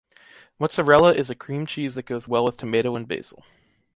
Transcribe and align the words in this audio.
Mozzarella 0.57 1.13
is 1.13 1.29
a 1.29 1.35
cream 1.35 1.67
cheese 1.67 1.93
that 1.93 2.07
goes 2.07 2.27
well 2.27 2.43
with 2.45 2.57
tomato 2.57 2.95
and 2.95 3.07
basil. 3.07 3.43